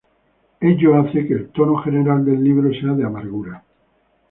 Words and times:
Ello 0.59 0.95
hace 0.99 1.27
que 1.27 1.35
el 1.35 1.49
tono 1.51 1.75
general 1.77 2.25
del 2.25 2.43
libro 2.43 2.71
sea 2.73 2.93
de 2.95 3.05
amargura. 3.05 3.63